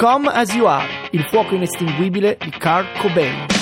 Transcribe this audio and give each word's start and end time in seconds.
Come 0.00 0.30
As 0.30 0.54
You 0.54 0.64
Are, 0.64 0.88
il 1.10 1.24
fuoco 1.24 1.54
inestinguibile 1.54 2.38
di 2.40 2.48
Carl 2.52 2.86
Cobain. 3.02 3.59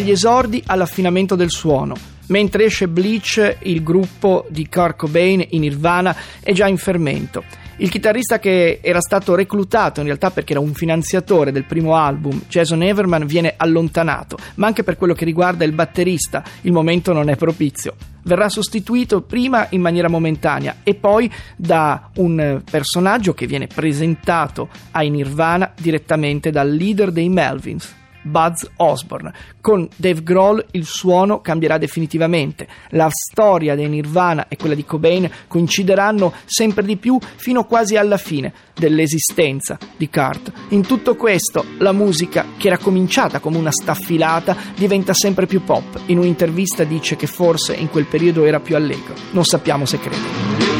Dagli 0.00 0.12
esordi 0.12 0.62
all'affinamento 0.64 1.34
del 1.34 1.50
suono. 1.50 1.94
Mentre 2.28 2.64
esce 2.64 2.88
Bleach, 2.88 3.58
il 3.64 3.82
gruppo 3.82 4.46
di 4.48 4.66
Kurt 4.66 4.96
Cobain 4.96 5.44
in 5.50 5.60
Nirvana 5.60 6.16
è 6.40 6.52
già 6.52 6.66
in 6.66 6.78
fermento. 6.78 7.44
Il 7.76 7.90
chitarrista 7.90 8.38
che 8.38 8.78
era 8.82 9.02
stato 9.02 9.34
reclutato 9.34 10.00
in 10.00 10.06
realtà 10.06 10.30
perché 10.30 10.52
era 10.52 10.60
un 10.62 10.72
finanziatore 10.72 11.52
del 11.52 11.64
primo 11.64 11.96
album, 11.96 12.44
Jason 12.48 12.82
Everman, 12.82 13.26
viene 13.26 13.52
allontanato, 13.58 14.38
ma 14.54 14.68
anche 14.68 14.84
per 14.84 14.96
quello 14.96 15.12
che 15.12 15.26
riguarda 15.26 15.64
il 15.64 15.72
batterista 15.72 16.42
il 16.62 16.72
momento 16.72 17.12
non 17.12 17.28
è 17.28 17.36
propizio. 17.36 17.94
Verrà 18.22 18.48
sostituito 18.48 19.20
prima 19.20 19.66
in 19.68 19.82
maniera 19.82 20.08
momentanea 20.08 20.76
e 20.82 20.94
poi 20.94 21.30
da 21.56 22.08
un 22.16 22.62
personaggio 22.70 23.34
che 23.34 23.46
viene 23.46 23.66
presentato 23.66 24.70
ai 24.92 25.10
Nirvana 25.10 25.74
direttamente 25.78 26.50
dal 26.50 26.70
leader 26.70 27.10
dei 27.10 27.28
Melvins, 27.28 27.98
Buzz 28.22 28.64
Osborne. 28.76 29.32
Con 29.60 29.88
Dave 29.96 30.22
Grohl 30.22 30.64
il 30.72 30.84
suono 30.84 31.40
cambierà 31.40 31.78
definitivamente. 31.78 32.66
La 32.90 33.08
storia 33.10 33.74
dei 33.74 33.88
Nirvana 33.88 34.48
e 34.48 34.56
quella 34.56 34.74
di 34.74 34.84
Cobain 34.84 35.30
coincideranno 35.48 36.32
sempre 36.44 36.84
di 36.84 36.96
più 36.96 37.18
fino 37.36 37.64
quasi 37.64 37.96
alla 37.96 38.16
fine 38.16 38.52
dell'esistenza 38.74 39.78
di 39.96 40.08
Kurt. 40.08 40.52
In 40.68 40.86
tutto 40.86 41.16
questo 41.16 41.64
la 41.78 41.92
musica, 41.92 42.46
che 42.56 42.68
era 42.68 42.78
cominciata 42.78 43.40
come 43.40 43.58
una 43.58 43.70
staffilata, 43.70 44.56
diventa 44.76 45.12
sempre 45.12 45.46
più 45.46 45.62
pop. 45.64 46.00
In 46.06 46.18
un'intervista 46.18 46.84
dice 46.84 47.16
che 47.16 47.26
forse 47.26 47.74
in 47.74 47.90
quel 47.90 48.06
periodo 48.06 48.44
era 48.44 48.60
più 48.60 48.76
allegro. 48.76 49.14
Non 49.32 49.44
sappiamo 49.44 49.84
se 49.84 49.98
crede. 49.98 50.79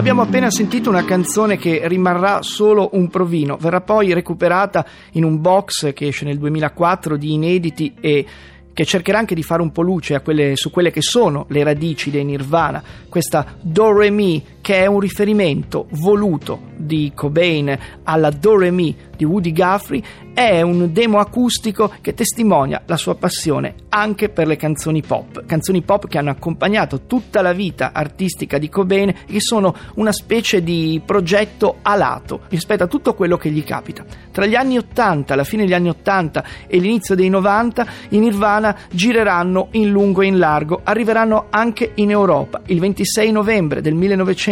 Abbiamo 0.00 0.22
appena 0.22 0.50
sentito 0.50 0.88
una 0.88 1.04
canzone 1.04 1.58
che 1.58 1.86
rimarrà 1.86 2.40
solo 2.40 2.88
un 2.92 3.08
provino, 3.08 3.58
verrà 3.58 3.82
poi 3.82 4.14
recuperata 4.14 4.86
in 5.12 5.24
un 5.24 5.42
box 5.42 5.92
che 5.92 6.06
esce 6.06 6.24
nel 6.24 6.38
2004 6.38 7.18
di 7.18 7.34
inediti 7.34 7.92
e 8.00 8.24
che 8.72 8.84
cercherà 8.86 9.18
anche 9.18 9.34
di 9.34 9.42
fare 9.42 9.60
un 9.60 9.72
po' 9.72 9.82
luce 9.82 10.18
quelle, 10.22 10.56
su 10.56 10.70
quelle 10.70 10.90
che 10.90 11.02
sono 11.02 11.44
le 11.50 11.62
radici 11.62 12.10
dei 12.10 12.24
Nirvana, 12.24 12.82
questa 13.10 13.58
Do 13.60 13.94
Re 13.94 14.08
Mi 14.08 14.42
che 14.70 14.84
è 14.84 14.86
un 14.86 15.00
riferimento 15.00 15.88
voluto 15.94 16.68
di 16.76 17.10
Cobain 17.12 17.76
alla 18.04 18.30
Do 18.30 18.56
Re 18.56 18.70
Mi 18.70 18.94
di 19.16 19.24
Woody 19.24 19.52
Guthrie, 19.52 20.02
è 20.32 20.62
un 20.62 20.92
demo 20.92 21.18
acustico 21.18 21.92
che 22.00 22.14
testimonia 22.14 22.82
la 22.86 22.96
sua 22.96 23.16
passione 23.16 23.74
anche 23.90 24.28
per 24.28 24.46
le 24.46 24.56
canzoni 24.56 25.02
pop, 25.02 25.44
canzoni 25.44 25.82
pop 25.82 26.06
che 26.06 26.18
hanno 26.18 26.30
accompagnato 26.30 27.02
tutta 27.02 27.42
la 27.42 27.52
vita 27.52 27.90
artistica 27.92 28.56
di 28.56 28.68
Cobain 28.68 29.08
e 29.08 29.14
che 29.26 29.40
sono 29.40 29.74
una 29.96 30.12
specie 30.12 30.62
di 30.62 31.02
progetto 31.04 31.78
a 31.82 31.96
lato 31.96 32.42
rispetto 32.48 32.84
a 32.84 32.86
tutto 32.86 33.14
quello 33.14 33.36
che 33.36 33.50
gli 33.50 33.64
capita. 33.64 34.04
Tra 34.30 34.46
gli 34.46 34.54
anni 34.54 34.78
80, 34.78 35.34
la 35.34 35.44
fine 35.44 35.64
degli 35.64 35.74
anni 35.74 35.88
80 35.88 36.44
e 36.68 36.78
l'inizio 36.78 37.14
dei 37.14 37.28
90, 37.28 37.86
i 38.10 38.18
Nirvana 38.18 38.76
gireranno 38.90 39.68
in 39.72 39.90
lungo 39.90 40.22
e 40.22 40.26
in 40.26 40.38
largo, 40.38 40.80
arriveranno 40.82 41.46
anche 41.50 41.92
in 41.96 42.10
Europa. 42.10 42.62
Il 42.66 42.78
26 42.78 43.32
novembre 43.32 43.82
del 43.82 43.94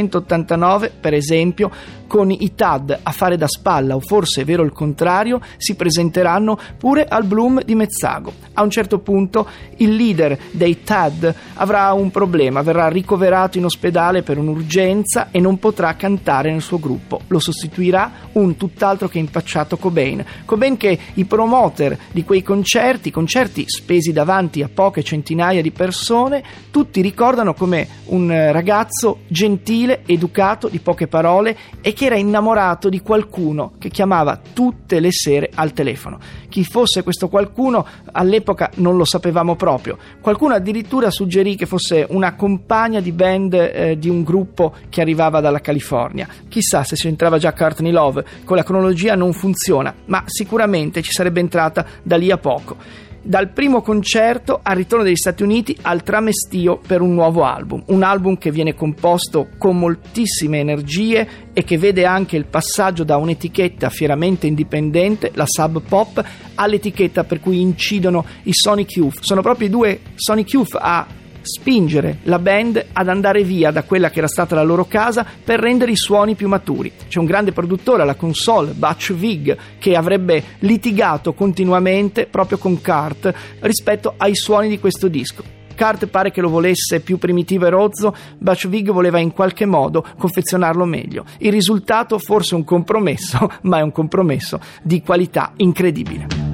1989, 0.08 0.92
per 1.00 1.14
esempio, 1.14 1.70
con 2.08 2.30
i 2.30 2.54
Tad 2.54 2.98
a 3.02 3.10
fare 3.12 3.36
da 3.36 3.46
spalla, 3.46 3.94
o 3.94 4.00
forse 4.00 4.40
è 4.40 4.44
vero 4.44 4.64
il 4.64 4.72
contrario, 4.72 5.40
si 5.58 5.76
presenteranno 5.76 6.58
pure 6.78 7.04
al 7.06 7.24
Bloom 7.24 7.62
di 7.62 7.74
Mezzago. 7.74 8.32
A 8.54 8.62
un 8.62 8.70
certo 8.70 8.98
punto 8.98 9.46
il 9.76 9.94
leader 9.94 10.36
dei 10.50 10.82
Tad 10.82 11.32
avrà 11.54 11.92
un 11.92 12.10
problema, 12.10 12.62
verrà 12.62 12.88
ricoverato 12.88 13.58
in 13.58 13.66
ospedale 13.66 14.22
per 14.22 14.38
un'urgenza 14.38 15.28
e 15.30 15.38
non 15.38 15.58
potrà 15.58 15.94
cantare 15.96 16.50
nel 16.50 16.62
suo 16.62 16.78
gruppo. 16.78 17.20
Lo 17.28 17.38
sostituirà 17.38 18.10
un 18.32 18.56
tutt'altro 18.56 19.08
che 19.08 19.18
impacciato 19.18 19.76
Cobain. 19.76 20.24
Cobain 20.46 20.78
che 20.78 20.98
i 21.14 21.24
promoter 21.26 21.96
di 22.10 22.24
quei 22.24 22.42
concerti, 22.42 23.10
concerti 23.10 23.64
spesi 23.66 24.12
davanti 24.12 24.62
a 24.62 24.70
poche 24.72 25.04
centinaia 25.04 25.60
di 25.60 25.70
persone, 25.70 26.42
tutti 26.70 27.02
ricordano 27.02 27.52
come 27.52 27.86
un 28.06 28.28
ragazzo 28.50 29.18
gentile, 29.28 29.87
educato, 30.06 30.68
di 30.68 30.78
poche 30.78 31.06
parole 31.06 31.56
e 31.80 31.92
che 31.92 32.06
era 32.06 32.16
innamorato 32.16 32.88
di 32.88 33.00
qualcuno 33.00 33.72
che 33.78 33.88
chiamava 33.88 34.40
tutte 34.52 35.00
le 35.00 35.12
sere 35.12 35.50
al 35.54 35.72
telefono. 35.72 36.18
Chi 36.48 36.64
fosse 36.64 37.02
questo 37.02 37.28
qualcuno 37.28 37.86
all'epoca 38.12 38.70
non 38.76 38.96
lo 38.96 39.04
sapevamo 39.04 39.56
proprio. 39.56 39.98
Qualcuno 40.20 40.54
addirittura 40.54 41.10
suggerì 41.10 41.56
che 41.56 41.66
fosse 41.66 42.06
una 42.10 42.34
compagna 42.34 43.00
di 43.00 43.12
band 43.12 43.54
eh, 43.54 43.98
di 43.98 44.08
un 44.08 44.22
gruppo 44.22 44.74
che 44.88 45.00
arrivava 45.00 45.40
dalla 45.40 45.60
California. 45.60 46.28
Chissà 46.48 46.84
se 46.84 46.96
c'entrava 46.96 47.38
già 47.38 47.52
Courtney 47.52 47.92
Love, 47.92 48.24
con 48.44 48.56
la 48.56 48.62
cronologia 48.62 49.14
non 49.14 49.32
funziona, 49.32 49.94
ma 50.06 50.22
sicuramente 50.26 51.02
ci 51.02 51.12
sarebbe 51.12 51.40
entrata 51.40 51.84
da 52.02 52.16
lì 52.16 52.30
a 52.30 52.38
poco 52.38 53.06
dal 53.28 53.50
primo 53.50 53.82
concerto 53.82 54.60
al 54.62 54.74
ritorno 54.74 55.04
degli 55.04 55.14
Stati 55.14 55.42
Uniti 55.42 55.76
al 55.82 56.02
tramestio 56.02 56.78
per 56.78 57.02
un 57.02 57.12
nuovo 57.12 57.44
album, 57.44 57.82
un 57.88 58.02
album 58.02 58.38
che 58.38 58.50
viene 58.50 58.74
composto 58.74 59.48
con 59.58 59.78
moltissime 59.78 60.60
energie 60.60 61.28
e 61.52 61.62
che 61.62 61.76
vede 61.76 62.06
anche 62.06 62.38
il 62.38 62.46
passaggio 62.46 63.04
da 63.04 63.18
un'etichetta 63.18 63.90
fieramente 63.90 64.46
indipendente, 64.46 65.30
la 65.34 65.44
Sub 65.46 65.82
Pop, 65.86 66.24
all'etichetta 66.54 67.24
per 67.24 67.40
cui 67.40 67.60
incidono 67.60 68.24
i 68.44 68.52
Sonic 68.54 68.96
Youth. 68.96 69.18
Sono 69.20 69.42
proprio 69.42 69.66
i 69.66 69.70
due 69.70 70.00
Sonic 70.14 70.50
Youth 70.50 70.78
a 70.80 71.06
spingere 71.48 72.18
la 72.24 72.38
band 72.38 72.86
ad 72.92 73.08
andare 73.08 73.42
via 73.42 73.72
da 73.72 73.82
quella 73.82 74.10
che 74.10 74.18
era 74.18 74.28
stata 74.28 74.54
la 74.54 74.62
loro 74.62 74.84
casa 74.84 75.26
per 75.42 75.58
rendere 75.58 75.90
i 75.90 75.96
suoni 75.96 76.34
più 76.34 76.46
maturi. 76.46 76.92
C'è 77.08 77.18
un 77.18 77.24
grande 77.24 77.52
produttore 77.52 78.02
alla 78.02 78.14
console, 78.14 78.72
Butch 78.72 79.12
Vig, 79.14 79.56
che 79.78 79.96
avrebbe 79.96 80.42
litigato 80.60 81.32
continuamente 81.32 82.26
proprio 82.26 82.58
con 82.58 82.80
Kart 82.80 83.32
rispetto 83.60 84.14
ai 84.16 84.36
suoni 84.36 84.68
di 84.68 84.78
questo 84.78 85.08
disco. 85.08 85.56
Kart 85.74 86.08
pare 86.08 86.32
che 86.32 86.40
lo 86.40 86.48
volesse 86.48 87.00
più 87.00 87.18
primitivo 87.18 87.66
e 87.66 87.70
rozzo, 87.70 88.14
Butch 88.36 88.66
Vig 88.66 88.90
voleva 88.90 89.20
in 89.20 89.32
qualche 89.32 89.64
modo 89.64 90.04
confezionarlo 90.18 90.84
meglio. 90.84 91.24
Il 91.38 91.52
risultato 91.52 92.18
forse 92.18 92.56
un 92.56 92.64
compromesso, 92.64 93.48
ma 93.62 93.78
è 93.78 93.82
un 93.82 93.92
compromesso 93.92 94.58
di 94.82 95.00
qualità 95.02 95.52
incredibile. 95.56 96.47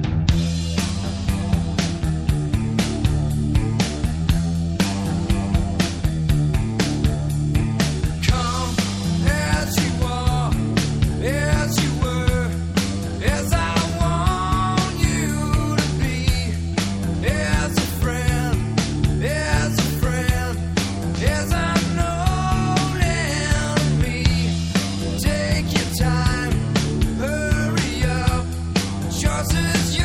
you. 29.97 30.04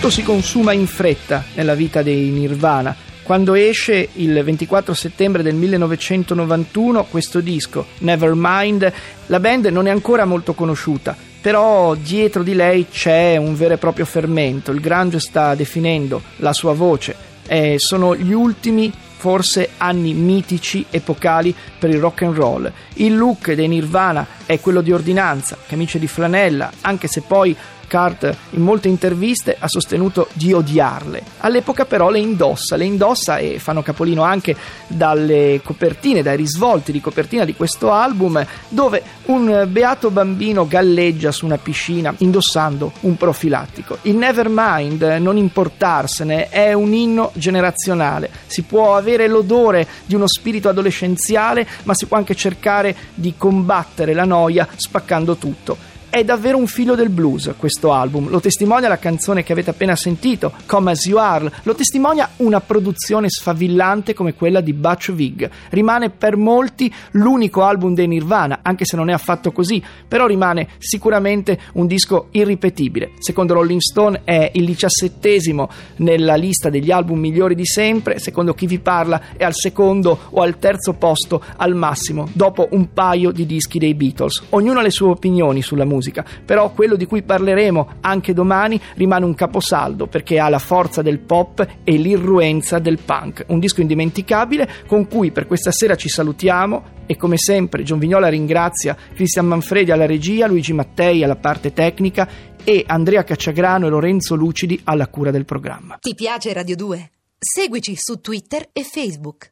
Tutto 0.00 0.14
si 0.14 0.22
consuma 0.22 0.72
in 0.72 0.86
fretta 0.86 1.44
nella 1.56 1.74
vita 1.74 2.00
dei 2.00 2.30
Nirvana. 2.30 2.96
Quando 3.22 3.52
esce 3.52 4.08
il 4.14 4.42
24 4.42 4.94
settembre 4.94 5.42
del 5.42 5.54
1991 5.54 7.04
questo 7.04 7.40
disco, 7.40 7.84
Nevermind, 7.98 8.90
la 9.26 9.40
band 9.40 9.66
non 9.66 9.86
è 9.86 9.90
ancora 9.90 10.24
molto 10.24 10.54
conosciuta, 10.54 11.14
però 11.42 11.94
dietro 11.96 12.42
di 12.42 12.54
lei 12.54 12.86
c'è 12.90 13.36
un 13.36 13.54
vero 13.54 13.74
e 13.74 13.76
proprio 13.76 14.06
fermento. 14.06 14.70
Il 14.70 14.80
grunge 14.80 15.20
sta 15.20 15.54
definendo 15.54 16.22
la 16.36 16.54
sua 16.54 16.72
voce. 16.72 17.14
Eh, 17.46 17.74
sono 17.76 18.16
gli 18.16 18.32
ultimi 18.32 18.90
forse 19.20 19.72
anni 19.76 20.14
mitici, 20.14 20.86
epocali 20.88 21.54
per 21.78 21.90
il 21.90 22.00
rock 22.00 22.22
and 22.22 22.34
roll. 22.34 22.72
Il 22.94 23.18
look 23.18 23.52
dei 23.52 23.68
Nirvana 23.68 24.26
è 24.46 24.58
quello 24.60 24.80
di 24.80 24.92
ordinanza, 24.92 25.58
camicie 25.66 25.98
di 25.98 26.06
flanella, 26.06 26.72
anche 26.80 27.06
se 27.06 27.20
poi 27.20 27.54
Cart 27.90 28.36
in 28.50 28.62
molte 28.62 28.86
interviste 28.86 29.56
ha 29.58 29.66
sostenuto 29.66 30.28
di 30.34 30.52
odiarle. 30.52 31.22
All'epoca 31.38 31.84
però 31.84 32.08
le 32.08 32.20
indossa, 32.20 32.76
le 32.76 32.84
indossa 32.84 33.38
e 33.38 33.58
fanno 33.58 33.82
capolino 33.82 34.22
anche 34.22 34.54
dalle 34.86 35.60
copertine, 35.64 36.22
dai 36.22 36.36
risvolti 36.36 36.92
di 36.92 37.00
copertina 37.00 37.44
di 37.44 37.56
questo 37.56 37.90
album 37.90 38.46
dove 38.68 39.02
un 39.24 39.66
beato 39.68 40.10
bambino 40.10 40.68
galleggia 40.68 41.32
su 41.32 41.46
una 41.46 41.58
piscina 41.58 42.14
indossando 42.18 42.92
un 43.00 43.16
profilattico. 43.16 43.98
Il 44.02 44.14
Nevermind, 44.14 45.02
non 45.18 45.36
importarsene, 45.36 46.48
è 46.48 46.72
un 46.72 46.92
inno 46.92 47.32
generazionale. 47.34 48.30
Si 48.46 48.62
può 48.62 48.94
avere 48.94 49.26
l'odore 49.26 49.84
di 50.06 50.14
uno 50.14 50.28
spirito 50.28 50.68
adolescenziale, 50.68 51.66
ma 51.82 51.94
si 51.94 52.06
può 52.06 52.16
anche 52.16 52.36
cercare 52.36 52.94
di 53.14 53.34
combattere 53.36 54.14
la 54.14 54.24
noia 54.24 54.68
spaccando 54.76 55.34
tutto 55.34 55.89
È 56.10 56.24
davvero 56.24 56.56
un 56.56 56.66
figlio 56.66 56.96
del 56.96 57.08
blues 57.08 57.54
questo 57.56 57.92
album, 57.92 58.30
lo 58.30 58.40
testimonia 58.40 58.88
la 58.88 58.98
canzone 58.98 59.44
che 59.44 59.52
avete 59.52 59.70
appena 59.70 59.94
sentito, 59.94 60.52
Come 60.66 60.90
As 60.90 61.06
You 61.06 61.18
Are, 61.18 61.48
lo 61.62 61.74
testimonia 61.76 62.30
una 62.38 62.60
produzione 62.60 63.30
sfavillante 63.30 64.12
come 64.12 64.34
quella 64.34 64.60
di 64.60 64.72
Butch 64.72 65.12
Vig. 65.12 65.48
Rimane 65.68 66.10
per 66.10 66.36
molti 66.36 66.92
l'unico 67.12 67.62
album 67.62 67.94
dei 67.94 68.08
Nirvana, 68.08 68.58
anche 68.62 68.84
se 68.84 68.96
non 68.96 69.08
è 69.08 69.12
affatto 69.12 69.52
così, 69.52 69.80
però 70.08 70.26
rimane 70.26 70.70
sicuramente 70.78 71.60
un 71.74 71.86
disco 71.86 72.26
irripetibile. 72.32 73.12
Secondo 73.20 73.54
Rolling 73.54 73.78
Stone 73.78 74.22
è 74.24 74.50
il 74.54 74.64
diciassettesimo 74.64 75.70
nella 75.98 76.34
lista 76.34 76.70
degli 76.70 76.90
album 76.90 77.20
migliori 77.20 77.54
di 77.54 77.66
sempre, 77.66 78.18
secondo 78.18 78.52
chi 78.52 78.66
vi 78.66 78.80
parla 78.80 79.36
è 79.36 79.44
al 79.44 79.54
secondo 79.54 80.18
o 80.30 80.42
al 80.42 80.58
terzo 80.58 80.94
posto 80.94 81.40
al 81.56 81.76
massimo, 81.76 82.28
dopo 82.32 82.66
un 82.72 82.92
paio 82.92 83.30
di 83.30 83.46
dischi 83.46 83.78
dei 83.78 83.94
Beatles. 83.94 84.42
Ognuno 84.48 84.80
ha 84.80 84.82
le 84.82 84.90
sue 84.90 85.10
opinioni 85.10 85.62
sulla 85.62 85.84
musica 85.84 85.98
musica, 86.00 86.24
però 86.44 86.72
quello 86.72 86.96
di 86.96 87.04
cui 87.04 87.22
parleremo 87.22 87.98
anche 88.00 88.32
domani 88.32 88.80
rimane 88.94 89.26
un 89.26 89.34
caposaldo 89.34 90.06
perché 90.06 90.38
ha 90.38 90.48
la 90.48 90.58
forza 90.58 91.02
del 91.02 91.18
pop 91.18 91.66
e 91.84 91.92
l'irruenza 91.92 92.78
del 92.78 92.98
punk, 93.04 93.44
un 93.48 93.60
disco 93.60 93.82
indimenticabile 93.82 94.68
con 94.86 95.06
cui 95.06 95.30
per 95.30 95.46
questa 95.46 95.70
sera 95.70 95.94
ci 95.94 96.08
salutiamo 96.08 96.98
e 97.06 97.16
come 97.16 97.36
sempre 97.36 97.82
John 97.82 97.98
Vignola 97.98 98.28
ringrazia 98.28 98.96
Cristian 99.14 99.46
Manfredi 99.46 99.90
alla 99.90 100.06
regia, 100.06 100.46
Luigi 100.46 100.72
Mattei 100.72 101.22
alla 101.22 101.36
parte 101.36 101.72
tecnica 101.72 102.28
e 102.64 102.84
Andrea 102.86 103.24
Cacciagrano 103.24 103.86
e 103.86 103.90
Lorenzo 103.90 104.34
Lucidi 104.34 104.80
alla 104.84 105.08
cura 105.08 105.30
del 105.30 105.44
programma. 105.44 105.98
Ti 106.00 106.14
piace 106.14 106.52
Radio 106.52 106.76
2? 106.76 107.10
Seguici 107.38 107.94
su 107.96 108.20
Twitter 108.20 108.68
e 108.72 108.84
Facebook. 108.84 109.48